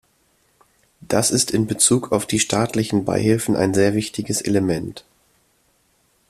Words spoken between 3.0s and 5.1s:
Beihilfen ein sehr wichtiges Element.